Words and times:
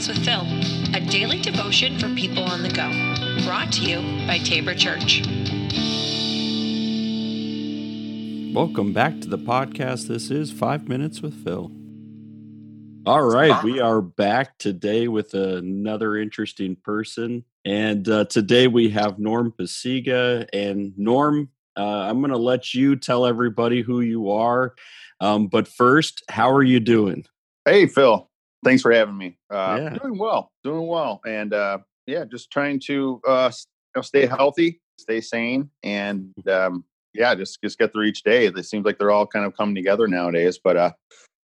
Five 0.00 0.08
Minutes 0.08 0.18
with 0.18 0.94
Phil, 0.94 0.96
a 0.96 1.10
daily 1.10 1.40
devotion 1.40 1.98
for 1.98 2.08
people 2.14 2.42
on 2.44 2.62
the 2.62 2.70
go. 2.70 2.88
Brought 3.44 3.70
to 3.72 3.82
you 3.82 3.98
by 4.26 4.38
Tabor 4.38 4.74
Church. 4.74 5.20
Welcome 8.54 8.94
back 8.94 9.20
to 9.20 9.28
the 9.28 9.36
podcast. 9.36 10.08
This 10.08 10.30
is 10.30 10.50
Five 10.50 10.88
Minutes 10.88 11.20
with 11.20 11.34
Phil. 11.44 11.70
All 13.04 13.22
right, 13.22 13.62
we 13.62 13.78
are 13.78 14.00
back 14.00 14.56
today 14.56 15.06
with 15.06 15.34
another 15.34 16.16
interesting 16.16 16.76
person. 16.76 17.44
And 17.66 18.08
uh, 18.08 18.24
today 18.24 18.68
we 18.68 18.88
have 18.90 19.18
Norm 19.18 19.52
Pasiga. 19.52 20.48
And 20.54 20.96
Norm, 20.96 21.50
uh, 21.76 21.82
I'm 21.82 22.20
going 22.20 22.30
to 22.30 22.38
let 22.38 22.72
you 22.72 22.96
tell 22.96 23.26
everybody 23.26 23.82
who 23.82 24.00
you 24.00 24.30
are. 24.30 24.74
Um, 25.20 25.48
but 25.48 25.68
first, 25.68 26.22
how 26.30 26.50
are 26.50 26.62
you 26.62 26.80
doing? 26.80 27.26
Hey, 27.66 27.84
Phil. 27.84 28.29
Thanks 28.64 28.82
for 28.82 28.92
having 28.92 29.16
me. 29.16 29.38
Uh, 29.50 29.78
Yeah. 29.80 29.98
Doing 30.02 30.18
well, 30.18 30.50
doing 30.64 30.86
well, 30.86 31.20
and 31.26 31.52
uh, 31.54 31.78
yeah, 32.06 32.24
just 32.24 32.50
trying 32.50 32.80
to 32.86 33.20
uh, 33.26 33.46
s- 33.46 33.66
you 33.94 33.98
know, 33.98 34.02
stay 34.02 34.26
healthy, 34.26 34.80
stay 34.98 35.20
sane, 35.20 35.70
and 35.82 36.32
um, 36.48 36.84
yeah, 37.14 37.34
just 37.34 37.58
just 37.62 37.78
get 37.78 37.92
through 37.92 38.04
each 38.04 38.22
day. 38.22 38.46
It 38.46 38.64
seems 38.66 38.84
like 38.84 38.98
they're 38.98 39.10
all 39.10 39.26
kind 39.26 39.44
of 39.46 39.56
coming 39.56 39.74
together 39.74 40.06
nowadays. 40.06 40.58
But 40.62 40.76
uh, 40.76 40.92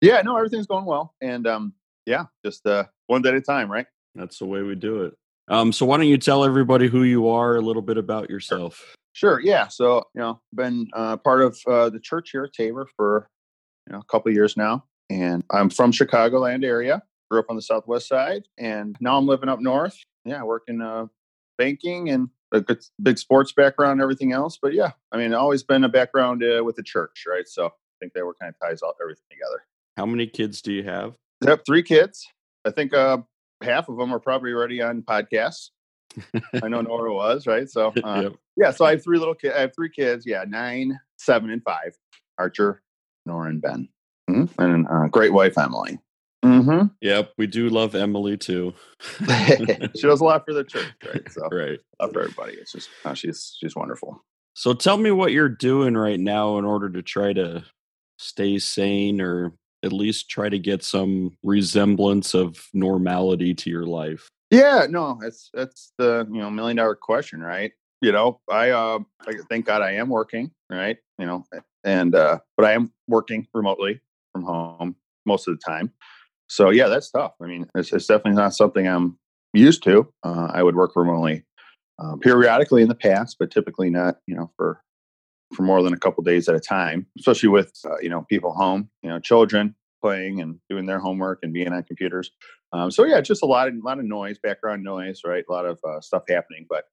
yeah, 0.00 0.20
no, 0.22 0.36
everything's 0.36 0.66
going 0.66 0.84
well, 0.84 1.14
and 1.20 1.46
um, 1.46 1.72
yeah, 2.04 2.24
just 2.44 2.66
uh, 2.66 2.84
one 3.06 3.22
day 3.22 3.30
at 3.30 3.34
a 3.34 3.40
time, 3.40 3.70
right? 3.70 3.86
That's 4.14 4.38
the 4.38 4.46
way 4.46 4.62
we 4.62 4.74
do 4.74 5.02
it. 5.04 5.14
Um, 5.48 5.72
so 5.72 5.86
why 5.86 5.96
don't 5.96 6.08
you 6.08 6.18
tell 6.18 6.44
everybody 6.44 6.88
who 6.88 7.02
you 7.04 7.28
are, 7.28 7.56
a 7.56 7.60
little 7.60 7.82
bit 7.82 7.96
about 7.98 8.28
yourself? 8.30 8.94
Sure. 9.12 9.40
Yeah. 9.40 9.68
So 9.68 10.04
you 10.14 10.20
know, 10.20 10.40
been 10.54 10.88
uh, 10.92 11.16
part 11.16 11.42
of 11.42 11.58
uh, 11.66 11.88
the 11.90 12.00
church 12.00 12.30
here 12.32 12.44
at 12.44 12.52
Tabor 12.52 12.86
for 12.96 13.26
you 13.86 13.92
know 13.94 14.00
a 14.00 14.04
couple 14.04 14.30
of 14.30 14.34
years 14.34 14.56
now, 14.56 14.84
and 15.10 15.44
I'm 15.50 15.70
from 15.70 15.92
Chicagoland 15.92 16.64
area. 16.64 17.02
Grew 17.30 17.40
up 17.40 17.46
on 17.48 17.56
the 17.56 17.62
southwest 17.62 18.06
side, 18.08 18.44
and 18.58 18.96
now 19.00 19.16
I'm 19.18 19.26
living 19.26 19.48
up 19.48 19.60
north. 19.60 19.98
Yeah, 20.24 20.40
I 20.40 20.44
work 20.44 20.62
in 20.68 20.80
uh, 20.80 21.06
banking 21.58 22.08
and 22.10 22.28
a 22.52 22.60
good 22.60 22.84
big 23.02 23.18
sports 23.18 23.52
background 23.52 23.92
and 23.92 24.02
everything 24.02 24.32
else. 24.32 24.58
But 24.60 24.74
yeah, 24.74 24.92
I 25.10 25.16
mean, 25.16 25.34
always 25.34 25.62
been 25.64 25.82
a 25.84 25.88
background 25.88 26.44
uh, 26.44 26.62
with 26.62 26.76
the 26.76 26.82
church, 26.84 27.24
right? 27.28 27.48
So 27.48 27.66
I 27.66 27.70
think 28.00 28.12
that 28.12 28.24
were 28.24 28.34
kind 28.40 28.54
of 28.54 28.68
ties 28.68 28.82
all 28.82 28.94
everything 29.02 29.24
together. 29.30 29.64
How 29.96 30.06
many 30.06 30.26
kids 30.28 30.62
do 30.62 30.72
you 30.72 30.84
have? 30.84 31.14
I 31.44 31.50
have 31.50 31.62
three 31.66 31.82
kids. 31.82 32.26
I 32.64 32.70
think 32.70 32.94
uh, 32.94 33.18
half 33.62 33.88
of 33.88 33.96
them 33.96 34.12
are 34.14 34.20
probably 34.20 34.52
already 34.52 34.80
on 34.80 35.02
podcasts. 35.02 35.70
I 36.62 36.68
know 36.68 36.80
Nora 36.80 37.12
was 37.12 37.46
right. 37.46 37.68
So 37.68 37.92
uh, 38.04 38.20
Yep. 38.22 38.32
yeah, 38.56 38.70
so 38.70 38.84
I 38.84 38.92
have 38.92 39.02
three 39.02 39.18
little 39.18 39.34
kids. 39.34 39.54
I 39.56 39.60
have 39.62 39.74
three 39.74 39.90
kids. 39.90 40.24
Yeah, 40.26 40.44
nine, 40.46 40.98
seven, 41.18 41.50
and 41.50 41.62
five. 41.64 41.96
Archer, 42.38 42.82
Nora, 43.24 43.48
and 43.50 43.60
Ben, 43.60 43.88
Mhm. 44.28 44.50
and 44.58 44.86
uh, 44.88 45.08
great 45.08 45.32
wife 45.32 45.56
Emily. 45.58 45.98
Mm-hmm. 46.44 46.86
Yep, 47.00 47.32
we 47.38 47.46
do 47.46 47.68
love 47.68 47.94
Emily 47.94 48.36
too. 48.36 48.74
she 49.26 50.02
does 50.02 50.20
a 50.20 50.24
lot 50.24 50.44
for 50.44 50.52
the 50.52 50.64
church, 50.64 50.86
right? 51.06 51.32
So 51.32 51.48
right. 51.52 51.78
love 52.00 52.12
for 52.12 52.22
everybody. 52.22 52.54
It's 52.54 52.72
just 52.72 52.88
uh, 53.04 53.14
she's 53.14 53.56
she's 53.58 53.74
wonderful. 53.74 54.22
So 54.54 54.72
tell 54.72 54.96
me 54.96 55.10
what 55.10 55.32
you're 55.32 55.48
doing 55.48 55.96
right 55.96 56.20
now 56.20 56.58
in 56.58 56.64
order 56.64 56.88
to 56.90 57.02
try 57.02 57.32
to 57.32 57.64
stay 58.18 58.58
sane 58.58 59.20
or 59.20 59.52
at 59.82 59.92
least 59.92 60.30
try 60.30 60.48
to 60.48 60.58
get 60.58 60.82
some 60.82 61.36
resemblance 61.42 62.32
of 62.34 62.68
normality 62.72 63.54
to 63.54 63.70
your 63.70 63.86
life. 63.86 64.28
Yeah, 64.50 64.86
no, 64.88 65.18
that's 65.20 65.50
that's 65.52 65.92
the 65.98 66.26
you 66.30 66.40
know 66.40 66.50
million 66.50 66.76
dollar 66.76 66.94
question, 66.94 67.40
right? 67.40 67.72
You 68.00 68.12
know, 68.12 68.40
I 68.50 68.70
uh, 68.70 69.00
thank 69.48 69.66
God 69.66 69.82
I 69.82 69.92
am 69.92 70.08
working, 70.08 70.52
right? 70.70 70.98
You 71.18 71.26
know, 71.26 71.44
and 71.82 72.14
uh, 72.14 72.38
but 72.56 72.66
I 72.66 72.72
am 72.72 72.92
working 73.08 73.48
remotely 73.52 74.00
from 74.36 74.44
home 74.44 74.96
most 75.24 75.48
of 75.48 75.58
the 75.58 75.62
time. 75.66 75.92
So 76.48 76.70
yeah, 76.70 76.88
that's 76.88 77.10
tough. 77.10 77.32
I 77.42 77.46
mean, 77.46 77.66
it's, 77.74 77.92
it's 77.92 78.06
definitely 78.06 78.40
not 78.40 78.54
something 78.54 78.86
I'm 78.86 79.18
used 79.52 79.82
to. 79.84 80.12
Uh, 80.22 80.48
I 80.52 80.62
would 80.62 80.76
work 80.76 80.94
remotely 80.94 81.44
uh, 81.98 82.16
periodically 82.16 82.82
in 82.82 82.88
the 82.88 82.94
past, 82.94 83.36
but 83.38 83.50
typically 83.50 83.90
not, 83.90 84.18
you 84.26 84.34
know, 84.34 84.50
for 84.56 84.82
for 85.54 85.62
more 85.62 85.82
than 85.82 85.92
a 85.92 85.98
couple 85.98 86.22
days 86.24 86.48
at 86.48 86.54
a 86.54 86.60
time. 86.60 87.06
Especially 87.18 87.48
with 87.48 87.72
uh, 87.84 87.98
you 88.00 88.08
know 88.08 88.26
people 88.28 88.52
home, 88.52 88.90
you 89.02 89.08
know, 89.08 89.18
children 89.18 89.74
playing 90.02 90.40
and 90.40 90.58
doing 90.68 90.86
their 90.86 91.00
homework 91.00 91.38
and 91.42 91.52
being 91.52 91.72
on 91.72 91.82
computers. 91.82 92.30
Um, 92.72 92.90
so 92.90 93.04
yeah, 93.04 93.20
just 93.20 93.42
a 93.42 93.46
lot 93.46 93.68
of 93.68 93.74
a 93.74 93.80
lot 93.80 93.98
of 93.98 94.04
noise, 94.04 94.38
background 94.38 94.84
noise, 94.84 95.22
right? 95.24 95.44
A 95.48 95.52
lot 95.52 95.66
of 95.66 95.78
uh, 95.84 96.00
stuff 96.00 96.24
happening. 96.28 96.66
But 96.68 96.84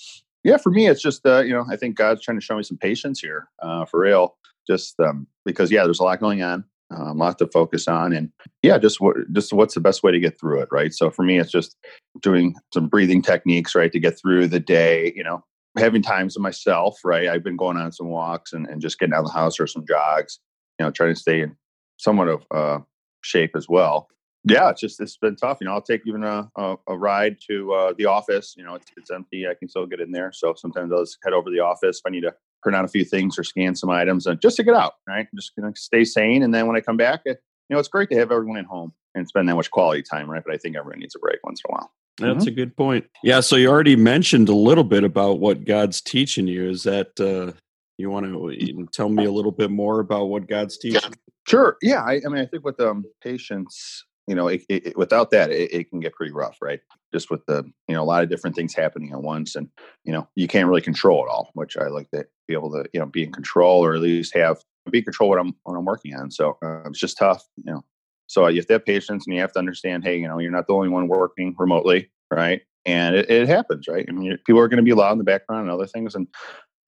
yeah, 0.44 0.58
for 0.58 0.72
me, 0.72 0.88
it's 0.88 1.02
just 1.02 1.26
uh, 1.26 1.42
you 1.42 1.54
know, 1.54 1.66
I 1.70 1.76
think 1.76 1.98
God's 1.98 2.22
trying 2.22 2.40
to 2.40 2.46
show 2.46 2.56
me 2.56 2.64
some 2.64 2.78
patience 2.78 3.20
here, 3.20 3.50
uh, 3.62 3.86
for 3.86 4.00
real. 4.00 4.38
Just 4.66 5.00
um, 5.00 5.28
because 5.46 5.72
yeah, 5.72 5.84
there's 5.84 6.00
a 6.00 6.04
lot 6.04 6.22
going 6.22 6.42
on, 6.42 6.64
um, 6.96 7.20
a 7.20 7.24
lot 7.24 7.38
to 7.40 7.48
focus 7.48 7.88
on, 7.88 8.14
and 8.14 8.30
yeah, 8.62 8.78
just 8.78 9.02
what 9.02 9.16
just 9.34 9.54
what's 9.54 9.74
the 9.74 9.82
best 9.82 10.04
way 10.04 10.12
to 10.12 10.20
get 10.20 10.40
through 10.40 10.62
it, 10.62 10.70
right? 10.72 10.94
So 10.94 11.10
for 11.10 11.24
me, 11.24 11.40
it's 11.40 11.52
just 11.52 11.76
doing 12.22 12.56
some 12.74 12.88
breathing 12.88 13.22
techniques, 13.22 13.76
right, 13.76 13.92
to 13.92 14.00
get 14.00 14.18
through 14.18 14.48
the 14.48 14.60
day. 14.60 15.14
You 15.16 15.24
know, 15.24 15.44
having 15.78 16.02
times 16.02 16.36
to 16.36 16.40
myself, 16.40 17.00
right? 17.04 17.30
I've 17.30 17.44
been 17.44 17.58
going 17.58 17.78
on 17.78 17.92
some 17.92 18.10
walks 18.10 18.54
and, 18.54 18.68
and 18.68 18.82
just 18.82 19.00
getting 19.00 19.14
out 19.14 19.22
of 19.22 19.28
the 19.28 19.34
house 19.34 19.60
or 19.60 19.68
some 19.68 19.86
jogs. 19.88 20.40
You 20.80 20.86
know, 20.86 20.92
trying 20.92 21.14
to 21.14 21.20
stay 21.20 21.42
in 21.42 21.56
somewhat 21.98 22.28
of 22.28 22.46
uh, 22.52 22.80
shape 23.22 23.56
as 23.56 23.68
well 23.70 24.08
yeah, 24.46 24.70
it's 24.70 24.82
just 24.82 25.00
it's 25.00 25.18
been 25.18 25.36
tough. 25.36 25.60
You 25.62 25.68
know, 25.68 25.74
I'll 25.74 25.82
take 25.82 26.02
even 26.06 26.24
a 26.24 26.50
a, 26.58 26.76
a 26.88 26.98
ride 26.98 27.38
to 27.50 27.74
uh, 27.74 27.94
the 27.98 28.06
office. 28.06 28.54
You 28.58 28.64
know, 28.64 28.76
it's, 28.76 28.92
it's 28.98 29.12
empty. 29.12 29.48
I 29.48 29.54
can 29.54 29.70
still 29.70 29.86
get 29.86 30.02
in 30.02 30.12
there. 30.12 30.32
So 30.34 30.54
sometimes 30.56 30.92
I'll 30.92 31.04
just 31.04 31.18
head 31.24 31.34
over 31.34 31.50
to 31.50 31.52
the 31.52 31.62
office 31.62 32.00
if 32.00 32.04
I 32.06 32.10
need 32.10 32.22
to 32.22 32.34
print 32.64 32.76
out 32.76 32.86
a 32.86 32.88
few 32.88 33.04
things 33.06 33.38
or 33.38 33.44
scan 33.44 33.76
some 33.76 33.90
items, 33.90 34.26
and 34.26 34.42
just 34.42 34.56
to 34.58 34.64
get 34.64 34.74
out. 34.76 34.94
Right, 35.08 35.20
I'm 35.32 35.38
just 35.38 35.56
gonna 35.56 35.76
stay 35.76 36.04
sane. 36.06 36.42
And 36.44 36.54
then 36.54 36.66
when 36.68 36.76
I 36.76 36.82
come 36.82 36.98
back, 36.98 37.22
it, 37.26 37.40
you 37.70 37.76
know, 37.76 37.80
it's 37.80 37.90
great 37.90 38.10
to 38.10 38.16
have 38.18 38.32
everyone 38.32 38.58
at 38.58 38.66
home 38.66 38.94
and 39.16 39.28
spend 39.28 39.48
that 39.50 39.56
much 39.56 39.70
quality 39.72 40.02
time. 40.02 40.30
Right, 40.30 40.44
but 40.46 40.54
I 40.54 40.58
think 40.58 40.76
everyone 40.76 41.00
needs 41.00 41.16
a 41.16 41.20
break 41.20 41.40
once 41.44 41.62
in 41.66 41.72
a 41.72 41.78
while. 41.78 41.92
That's 42.20 42.46
a 42.46 42.52
good 42.52 42.78
point. 42.78 43.06
Yeah, 43.24 43.40
so 43.40 43.56
you 43.56 43.68
already 43.70 43.96
mentioned 43.96 44.48
a 44.48 44.54
little 44.56 44.84
bit 44.84 45.04
about 45.04 45.40
what 45.40 45.66
God's 45.66 46.00
teaching 46.00 46.48
you. 46.48 46.70
Is 46.70 46.84
that 46.84 47.20
uh, 47.20 47.58
you 47.98 48.10
want 48.12 48.26
to 48.28 48.88
tell 48.94 49.10
me 49.10 49.26
a 49.26 49.32
little 49.32 49.52
bit 49.52 49.72
more 49.72 50.00
about 50.00 50.26
what 50.26 50.48
God's 50.48 50.78
teaching? 50.78 51.14
Sure. 51.48 51.78
Yeah. 51.82 52.04
I, 52.04 52.22
I 52.26 52.30
mean, 52.30 52.42
I 52.42 52.46
think 52.46 52.64
with 52.64 52.80
um, 52.80 53.04
patience, 53.24 54.06
you 54.28 54.36
know, 54.36 54.48
it, 54.48 54.62
it, 54.70 54.88
it- 54.88 54.98
without 54.98 55.32
that, 55.32 55.50
it, 55.52 55.74
it 55.74 55.90
can 55.90 56.00
get 56.00 56.14
pretty 56.14 56.32
rough, 56.32 56.58
right? 56.62 56.80
Just 57.14 57.30
with 57.30 57.46
the, 57.46 57.64
you 57.88 57.96
know, 57.96 58.02
a 58.02 58.06
lot 58.06 58.24
of 58.24 58.30
different 58.30 58.56
things 58.56 58.74
happening 58.74 59.12
at 59.14 59.22
once, 59.22 59.56
and 59.56 59.70
you 60.04 60.12
know, 60.12 60.28
you 60.36 60.48
can't 60.48 60.68
really 60.68 60.82
control 60.82 61.26
it 61.26 61.30
all. 61.30 61.52
Which 61.54 61.78
I 61.78 61.88
like 61.88 62.10
to 62.12 62.26
be 62.48 62.54
able 62.54 62.72
to, 62.72 62.86
you 62.94 63.00
know, 63.00 63.06
be 63.06 63.24
in 63.24 63.32
control 63.32 63.84
or 63.86 63.94
at 63.94 64.02
least 64.02 64.36
have 64.36 64.58
be 64.92 65.02
control 65.02 65.30
what 65.30 65.40
I'm 65.40 65.56
what 65.64 65.76
I'm 65.76 65.86
working 65.86 66.16
on. 66.16 66.32
So 66.32 66.58
uh, 66.64 66.84
it's 66.86 67.00
just 67.00 67.18
tough, 67.18 67.44
you 67.58 67.72
know. 67.72 67.84
So 68.28 68.48
you 68.48 68.58
have 68.58 68.68
to 68.68 68.74
have 68.74 68.86
patience, 68.86 69.26
and 69.26 69.36
you 69.36 69.42
have 69.42 69.54
to 69.54 69.60
understand, 69.60 70.04
hey, 70.04 70.18
you 70.18 70.28
know, 70.28 70.40
you're 70.40 70.52
not 70.52 70.68
the 70.68 70.74
only 70.74 70.90
one 70.90 71.08
working 71.08 71.56
remotely, 71.58 72.10
right? 72.32 72.62
And 72.86 73.16
it, 73.16 73.30
it 73.30 73.48
happens, 73.48 73.88
right? 73.88 74.06
I 74.08 74.12
mean, 74.12 74.38
people 74.46 74.60
are 74.60 74.68
going 74.68 74.78
to 74.78 74.84
be 74.84 74.94
loud 74.94 75.14
in 75.14 75.18
the 75.18 75.24
background 75.24 75.64
and 75.64 75.72
other 75.72 75.88
things, 75.88 76.16
and 76.16 76.28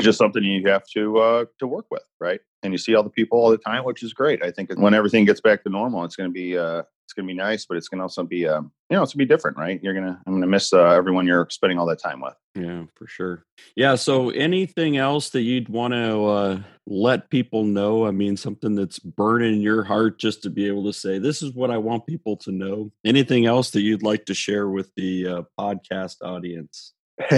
just 0.02 0.18
something 0.18 0.44
you 0.44 0.68
have 0.68 0.84
to 0.94 1.18
uh, 1.18 1.46
to 1.60 1.68
work 1.68 1.86
with, 1.92 2.04
right? 2.20 2.40
And 2.66 2.74
you 2.74 2.78
see 2.78 2.96
all 2.96 3.04
the 3.04 3.10
people 3.10 3.40
all 3.40 3.50
the 3.50 3.58
time, 3.58 3.86
which 3.86 4.04
is 4.04 4.14
great. 4.14 4.44
I 4.44 4.52
think 4.52 4.72
when 4.76 4.94
everything 4.94 5.26
gets 5.26 5.42
back 5.42 5.64
to 5.64 5.70
normal, 5.70 6.04
it's 6.04 6.16
going 6.16 6.30
to 6.30 6.34
be 6.34 6.58
uh, 6.58 6.84
it's 7.06 7.14
going 7.14 7.28
to 7.28 7.34
be 7.34 7.38
nice, 7.38 7.66
but 7.66 7.78
it's 7.78 7.88
going 7.88 8.00
to 8.00 8.04
also 8.04 8.24
be 8.24 8.48
um, 8.48 8.72
you 8.90 8.98
know 8.98 9.04
it's 9.04 9.14
going 9.14 9.26
to 9.26 9.26
be 9.30 9.34
different, 9.34 9.58
right? 9.58 9.80
You're 9.84 9.94
gonna 9.94 10.20
I'm 10.26 10.34
going 10.34 10.42
to 10.42 10.48
miss 10.48 10.74
uh, 10.74 10.90
everyone 10.90 11.28
you're 11.28 11.48
spending 11.52 11.78
all 11.78 11.86
that 11.86 12.02
time 12.02 12.20
with. 12.20 12.34
Yeah, 12.56 12.86
for 12.96 13.06
sure. 13.06 13.46
Yeah. 13.76 13.96
So, 13.96 14.32
anything 14.32 14.98
else 14.98 15.30
that 15.30 15.42
you'd 15.42 15.70
want 15.70 15.94
to 15.94 16.26
uh, 16.26 16.60
let 16.88 17.30
people 17.30 17.64
know? 17.64 18.08
I 18.08 18.12
mean, 18.12 18.38
something 18.38 18.74
that's 18.74 18.98
burning 18.98 19.62
your 19.62 19.84
heart 19.84 20.18
just 20.18 20.42
to 20.44 20.50
be 20.50 20.68
able 20.68 20.86
to 20.86 20.94
say, 20.94 21.20
this 21.20 21.44
is 21.44 21.54
what 21.54 21.70
I 21.70 21.78
want 21.78 22.08
people 22.08 22.38
to 22.38 22.52
know. 22.52 22.92
Anything 23.06 23.46
else 23.46 23.70
that 23.72 23.82
you'd 23.82 24.04
like 24.04 24.26
to 24.26 24.34
share 24.34 24.70
with 24.70 24.90
the 24.96 25.28
uh, 25.28 25.42
podcast 25.60 26.18
audience? 26.24 26.95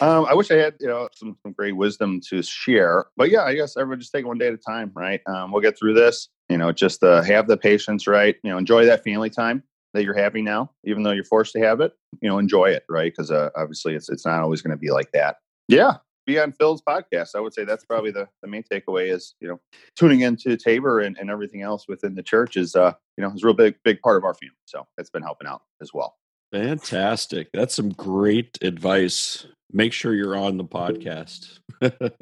um, 0.00 0.26
I 0.26 0.34
wish 0.34 0.50
I 0.50 0.56
had 0.56 0.74
you 0.78 0.86
know 0.86 1.08
some, 1.14 1.36
some 1.42 1.52
great 1.52 1.76
wisdom 1.76 2.20
to 2.28 2.42
share, 2.42 3.06
but 3.16 3.30
yeah, 3.30 3.42
I 3.42 3.54
guess 3.54 3.76
everyone 3.76 4.00
just 4.00 4.12
take 4.12 4.26
one 4.26 4.38
day 4.38 4.48
at 4.48 4.54
a 4.54 4.58
time, 4.58 4.92
right? 4.94 5.20
Um, 5.26 5.50
we'll 5.50 5.62
get 5.62 5.78
through 5.78 5.94
this. 5.94 6.28
You 6.48 6.56
know, 6.56 6.72
just 6.72 7.02
uh, 7.02 7.22
have 7.22 7.48
the 7.48 7.56
patience, 7.56 8.06
right? 8.06 8.36
You 8.42 8.50
know, 8.50 8.58
enjoy 8.58 8.86
that 8.86 9.04
family 9.04 9.28
time 9.28 9.62
that 9.94 10.04
you're 10.04 10.14
having 10.14 10.44
now, 10.44 10.70
even 10.84 11.02
though 11.02 11.10
you're 11.10 11.24
forced 11.24 11.52
to 11.54 11.60
have 11.60 11.80
it. 11.80 11.92
You 12.22 12.28
know, 12.28 12.38
enjoy 12.38 12.66
it, 12.66 12.84
right? 12.88 13.12
Because 13.12 13.30
uh, 13.30 13.50
obviously, 13.56 13.94
it's 13.94 14.08
it's 14.08 14.24
not 14.24 14.40
always 14.40 14.62
going 14.62 14.70
to 14.70 14.80
be 14.80 14.90
like 14.90 15.10
that. 15.12 15.36
Yeah, 15.66 15.96
be 16.28 16.38
on 16.38 16.52
Phil's 16.52 16.82
podcast. 16.82 17.30
I 17.34 17.40
would 17.40 17.54
say 17.54 17.64
that's 17.64 17.84
probably 17.84 18.12
the, 18.12 18.28
the 18.42 18.48
main 18.48 18.62
takeaway 18.62 19.12
is 19.12 19.34
you 19.40 19.48
know 19.48 19.58
tuning 19.96 20.20
into 20.20 20.56
Tabor 20.56 21.00
and, 21.00 21.16
and 21.18 21.28
everything 21.28 21.62
else 21.62 21.86
within 21.88 22.14
the 22.14 22.22
church 22.22 22.56
is 22.56 22.76
uh 22.76 22.92
you 23.16 23.24
know 23.24 23.32
is 23.32 23.42
a 23.42 23.46
real 23.46 23.54
big 23.54 23.76
big 23.82 24.00
part 24.00 24.16
of 24.16 24.24
our 24.24 24.34
family. 24.34 24.54
So 24.66 24.86
it's 24.96 25.10
been 25.10 25.22
helping 25.22 25.48
out 25.48 25.62
as 25.82 25.92
well. 25.92 26.16
Fantastic. 26.52 27.48
That's 27.52 27.74
some 27.74 27.90
great 27.90 28.58
advice. 28.62 29.46
Make 29.72 29.92
sure 29.92 30.14
you're 30.14 30.36
on 30.36 30.56
the 30.56 30.64
podcast. 30.64 31.58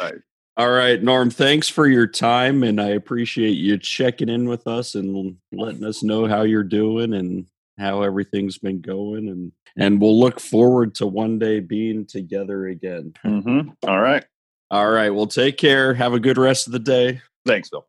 Right. 0.00 0.14
All 0.56 0.70
right, 0.70 1.00
Norm, 1.00 1.30
thanks 1.30 1.68
for 1.68 1.86
your 1.86 2.06
time. 2.06 2.64
And 2.64 2.80
I 2.80 2.88
appreciate 2.88 3.52
you 3.52 3.78
checking 3.78 4.28
in 4.28 4.48
with 4.48 4.66
us 4.66 4.96
and 4.96 5.36
letting 5.52 5.84
us 5.84 6.02
know 6.02 6.26
how 6.26 6.42
you're 6.42 6.64
doing 6.64 7.14
and 7.14 7.46
how 7.78 8.02
everything's 8.02 8.58
been 8.58 8.80
going. 8.80 9.28
And, 9.28 9.52
and 9.76 10.00
we'll 10.00 10.18
look 10.18 10.40
forward 10.40 10.96
to 10.96 11.06
one 11.06 11.38
day 11.38 11.60
being 11.60 12.06
together 12.06 12.66
again. 12.66 13.14
Mm-hmm. 13.24 13.70
All 13.86 14.00
right. 14.00 14.24
All 14.70 14.90
right. 14.90 15.10
Well, 15.10 15.28
take 15.28 15.58
care. 15.58 15.94
Have 15.94 16.12
a 16.12 16.20
good 16.20 16.38
rest 16.38 16.66
of 16.66 16.72
the 16.72 16.80
day. 16.80 17.20
Thanks, 17.46 17.68
Phil. 17.68 17.86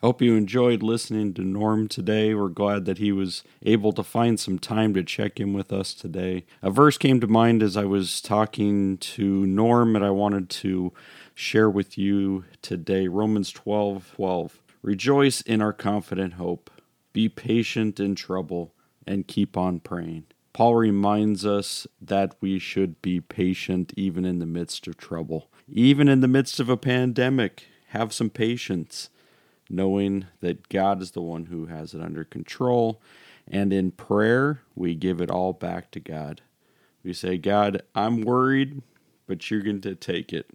Hope 0.00 0.22
you 0.22 0.36
enjoyed 0.36 0.80
listening 0.80 1.34
to 1.34 1.42
Norm 1.42 1.88
today. 1.88 2.32
We're 2.32 2.50
glad 2.50 2.84
that 2.84 2.98
he 2.98 3.10
was 3.10 3.42
able 3.62 3.92
to 3.94 4.04
find 4.04 4.38
some 4.38 4.60
time 4.60 4.94
to 4.94 5.02
check 5.02 5.40
in 5.40 5.52
with 5.52 5.72
us 5.72 5.92
today. 5.92 6.44
A 6.62 6.70
verse 6.70 6.96
came 6.96 7.18
to 7.18 7.26
mind 7.26 7.64
as 7.64 7.76
I 7.76 7.84
was 7.84 8.20
talking 8.20 8.98
to 8.98 9.44
Norm, 9.44 9.96
and 9.96 10.04
I 10.04 10.10
wanted 10.10 10.50
to 10.50 10.92
share 11.34 11.68
with 11.68 11.98
you 11.98 12.44
today 12.62 13.08
Romans 13.08 13.50
12 13.50 14.12
12. 14.14 14.62
Rejoice 14.82 15.40
in 15.40 15.60
our 15.60 15.72
confident 15.72 16.34
hope, 16.34 16.70
be 17.12 17.28
patient 17.28 17.98
in 17.98 18.14
trouble, 18.14 18.72
and 19.04 19.26
keep 19.26 19.56
on 19.56 19.80
praying. 19.80 20.26
Paul 20.52 20.76
reminds 20.76 21.44
us 21.44 21.88
that 22.00 22.36
we 22.40 22.60
should 22.60 23.02
be 23.02 23.20
patient 23.20 23.92
even 23.96 24.24
in 24.24 24.38
the 24.38 24.46
midst 24.46 24.86
of 24.86 24.96
trouble. 24.96 25.50
Even 25.68 26.06
in 26.06 26.20
the 26.20 26.28
midst 26.28 26.60
of 26.60 26.68
a 26.68 26.76
pandemic, 26.76 27.64
have 27.88 28.12
some 28.12 28.30
patience 28.30 29.10
knowing 29.68 30.26
that 30.40 30.68
God 30.68 31.02
is 31.02 31.12
the 31.12 31.22
one 31.22 31.46
who 31.46 31.66
has 31.66 31.94
it 31.94 32.00
under 32.00 32.24
control. 32.24 33.00
And 33.46 33.72
in 33.72 33.90
prayer, 33.90 34.62
we 34.74 34.94
give 34.94 35.20
it 35.20 35.30
all 35.30 35.52
back 35.52 35.90
to 35.92 36.00
God. 36.00 36.42
We 37.02 37.12
say, 37.12 37.38
God, 37.38 37.82
I'm 37.94 38.22
worried, 38.22 38.82
but 39.26 39.50
you're 39.50 39.62
going 39.62 39.80
to 39.82 39.94
take 39.94 40.32
it. 40.32 40.50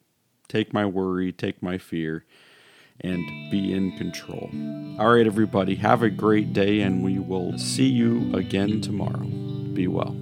Take 0.47 0.73
my 0.73 0.85
worry, 0.85 1.31
take 1.31 1.63
my 1.63 1.77
fear, 1.77 2.25
and 3.01 3.25
be 3.49 3.73
in 3.73 3.97
control. 3.97 4.49
All 4.99 5.15
right, 5.15 5.25
everybody, 5.25 5.75
have 5.75 6.03
a 6.03 6.09
great 6.09 6.53
day, 6.53 6.81
and 6.81 7.03
we 7.03 7.17
will 7.17 7.57
see 7.57 7.87
you 7.87 8.31
again 8.35 8.81
tomorrow. 8.81 9.25
Be 9.25 9.87
well. 9.87 10.15